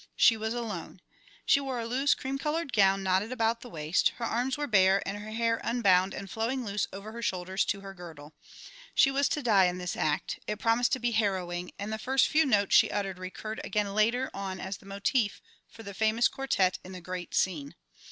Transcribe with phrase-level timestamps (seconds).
[0.15, 0.99] She was alone.
[1.45, 5.07] She wore a loose cream coloured gown knotted about the waist; her arms were bare,
[5.07, 8.33] and her hair unbound and flowing loose over her shoulders to her girdle.
[8.95, 12.29] She was to die in this act; it promised to be harrowing; and the first
[12.29, 16.79] few notes she uttered recurred again later on as the motif for the famous quartet
[16.83, 17.75] in the "great scene."